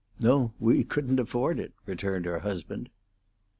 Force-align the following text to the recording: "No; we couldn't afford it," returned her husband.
"No; 0.19 0.55
we 0.59 0.83
couldn't 0.83 1.19
afford 1.19 1.59
it," 1.59 1.73
returned 1.85 2.25
her 2.25 2.39
husband. 2.39 2.89